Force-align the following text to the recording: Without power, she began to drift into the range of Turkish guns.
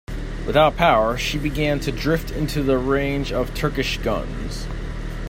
Without 0.47 0.77
power, 0.77 1.15
she 1.15 1.37
began 1.37 1.79
to 1.81 1.91
drift 1.91 2.31
into 2.31 2.63
the 2.63 2.79
range 2.79 3.31
of 3.31 3.53
Turkish 3.53 3.99
guns. 3.99 4.65